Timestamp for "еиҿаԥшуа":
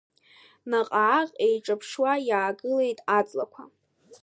1.45-2.13